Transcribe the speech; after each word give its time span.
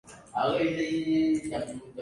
Em 0.41 0.51
về 0.59 0.65
nghe 0.77 1.03
tiếng 1.05 1.51
gió 1.51 1.59
ru 1.67 1.79